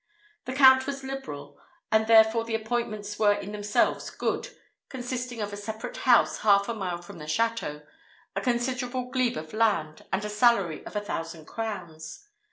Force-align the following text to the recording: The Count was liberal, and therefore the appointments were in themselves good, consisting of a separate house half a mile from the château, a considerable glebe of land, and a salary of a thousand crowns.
The 0.45 0.53
Count 0.53 0.87
was 0.87 1.03
liberal, 1.03 1.59
and 1.91 2.07
therefore 2.07 2.43
the 2.43 2.55
appointments 2.55 3.19
were 3.19 3.33
in 3.33 3.51
themselves 3.51 4.09
good, 4.09 4.49
consisting 4.89 5.41
of 5.41 5.53
a 5.53 5.55
separate 5.55 5.97
house 5.97 6.39
half 6.39 6.67
a 6.67 6.73
mile 6.73 7.03
from 7.03 7.19
the 7.19 7.25
château, 7.25 7.85
a 8.35 8.41
considerable 8.41 9.11
glebe 9.11 9.37
of 9.37 9.53
land, 9.53 10.05
and 10.11 10.25
a 10.25 10.29
salary 10.31 10.83
of 10.87 10.95
a 10.95 11.01
thousand 11.01 11.45
crowns. 11.45 12.27